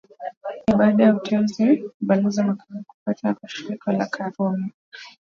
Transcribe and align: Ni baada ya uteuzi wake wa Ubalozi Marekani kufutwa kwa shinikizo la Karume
Ni 0.67 0.73
baada 0.77 1.03
ya 1.03 1.15
uteuzi 1.15 1.63
wake 1.63 1.81
wa 1.85 1.91
Ubalozi 2.01 2.43
Marekani 2.43 2.83
kufutwa 2.85 3.33
kwa 3.35 3.49
shinikizo 3.49 3.91
la 3.97 4.05
Karume 4.05 4.71